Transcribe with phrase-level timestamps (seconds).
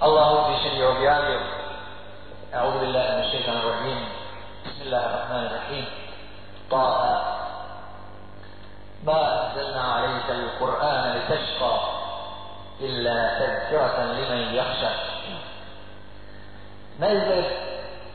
[0.00, 1.40] Allah uzvišen je objavio
[2.54, 4.00] أعوذ بالله من الشيطان الرجيم
[4.66, 5.86] بسم الله الرحمن الرحيم
[6.70, 7.22] طه
[9.06, 11.74] ما أنزلنا عليك القرآن لتشقى
[12.80, 14.92] إلا تذكرة لمن يخشى
[17.00, 17.48] ما izgled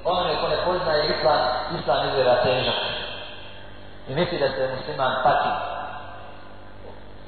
[0.06, 1.42] onome ko ne poznaje islam,
[1.80, 2.82] islam izgleda težak.
[4.10, 5.50] I misli da se musliman pati.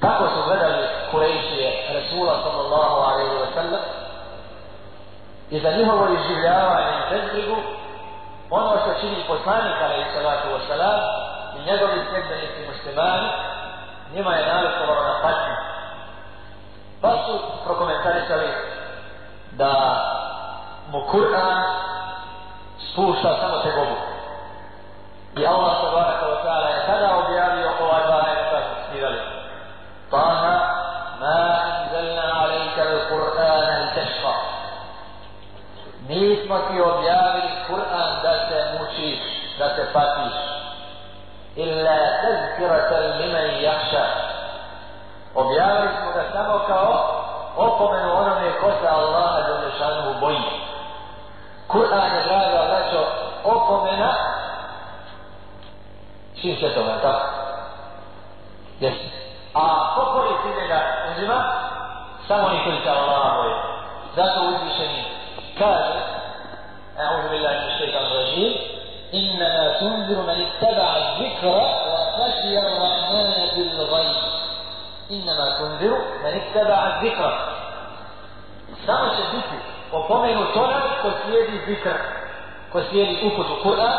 [0.02, 4.07] Tako su gledali Kurejšije Rasula sallallahu alaihi wa sallam
[5.50, 7.56] i za njihovo izživljavanje i bezbrigu
[8.50, 11.00] ono što čini poslanik alaihi salatu wa salam
[11.58, 13.30] i njegovi sredbenici muslimani
[14.14, 15.56] njima je navikovalo na patnju.
[17.02, 18.48] Pa su prokomentarisali
[19.52, 19.74] da
[20.92, 21.64] mu Kur'an
[22.92, 23.72] spušta samo te
[36.08, 39.20] nismo ti objavili Kur'an da se mučiš,
[39.60, 40.34] da se patiš.
[41.56, 44.06] Illa tezkirata limen i jahša.
[45.36, 47.24] Objavili smo ga samo kao
[47.58, 50.52] opomenu onome ko se Allaha do nešanu boji.
[51.68, 53.06] Kur'an je draga vraćo
[53.44, 54.14] opomena
[56.42, 57.26] čim se toga, tako?
[58.80, 58.98] Yes.
[59.54, 60.82] A pokori si njega
[61.12, 61.44] uzima,
[62.28, 63.56] samo nikoli se Allaha boje.
[64.16, 65.18] Zato uzvišeni
[65.60, 65.97] kaže
[68.37, 68.57] الشيطان الرجيم
[69.15, 71.47] إنما تنذر من اتبع الذكر
[71.93, 74.17] وخشي الرحمن بالغيب
[75.11, 77.49] إنما تنذر من اتبع الذكر
[78.87, 79.57] Samo će biti
[79.93, 81.97] opomenut onaj ko slijedi zikr,
[82.73, 83.99] ko slijedi uputu Kur'an,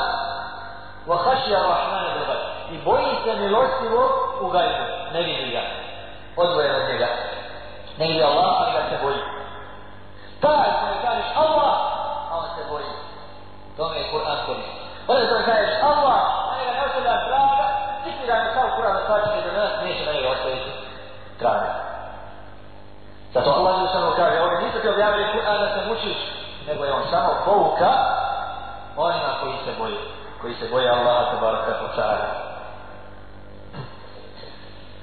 [1.07, 2.41] wa hašija rahmana bil gajb.
[2.71, 4.03] I boji se milostivo
[4.41, 5.61] u gajbu, ne vidi ga,
[6.37, 7.07] odvojen od njega.
[7.97, 9.21] Ne vidi Allah, ali ga se boji.
[10.41, 10.69] Taj
[13.78, 14.76] tome je Kur'an koristi.
[15.08, 17.66] Onda to kažeš Allah, na njega ne ostavlja traga,
[18.04, 20.70] niti da ne kao Kur'an da svačine do nas, neće na njega ostaviti
[21.38, 21.70] traga.
[23.34, 26.18] Zato Allah je samo kaže, ovdje nisu ti objavili Kur'an da se mučiš,
[26.68, 27.90] nego je on samo pouka
[28.96, 30.00] onima koji se boje,
[30.40, 32.47] koji se boje Allaha tabaraka wa ta'ala.